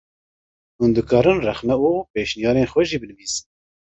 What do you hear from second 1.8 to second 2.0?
û